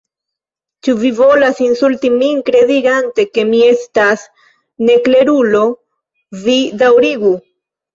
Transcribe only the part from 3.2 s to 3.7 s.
ke mi